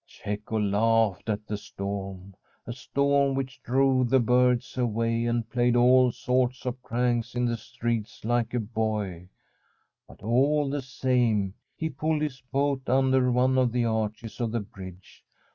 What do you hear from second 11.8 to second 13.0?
pulled his boat